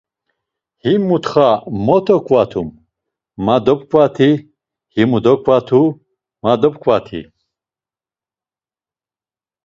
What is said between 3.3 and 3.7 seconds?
ma